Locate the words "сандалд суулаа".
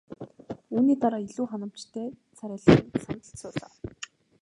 3.03-3.71